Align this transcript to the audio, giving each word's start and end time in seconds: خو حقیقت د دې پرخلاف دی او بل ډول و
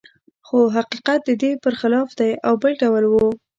خو 0.47 0.57
حقیقت 0.75 1.19
د 1.25 1.29
دې 1.41 1.51
پرخلاف 1.63 2.09
دی 2.19 2.31
او 2.47 2.53
بل 2.61 2.73
ډول 2.81 3.03
و 3.07 3.13